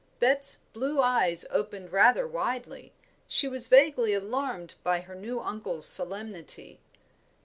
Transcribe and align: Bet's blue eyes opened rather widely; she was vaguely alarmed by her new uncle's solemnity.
Bet's 0.19 0.61
blue 0.73 0.99
eyes 0.99 1.45
opened 1.51 1.91
rather 1.91 2.27
widely; 2.27 2.91
she 3.27 3.47
was 3.47 3.67
vaguely 3.67 4.13
alarmed 4.13 4.73
by 4.83 5.01
her 5.01 5.13
new 5.13 5.39
uncle's 5.39 5.85
solemnity. 5.85 6.79